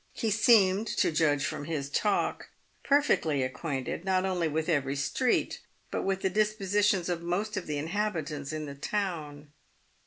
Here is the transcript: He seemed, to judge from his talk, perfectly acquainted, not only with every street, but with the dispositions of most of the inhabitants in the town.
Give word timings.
He 0.13 0.31
seemed, 0.31 0.87
to 0.87 1.11
judge 1.11 1.45
from 1.45 1.65
his 1.65 1.87
talk, 1.87 2.49
perfectly 2.83 3.43
acquainted, 3.43 4.03
not 4.03 4.25
only 4.25 4.47
with 4.47 4.67
every 4.67 4.95
street, 4.95 5.61
but 5.91 6.01
with 6.01 6.23
the 6.23 6.29
dispositions 6.31 7.07
of 7.07 7.21
most 7.21 7.55
of 7.55 7.67
the 7.67 7.77
inhabitants 7.77 8.51
in 8.51 8.65
the 8.65 8.73
town. 8.73 9.49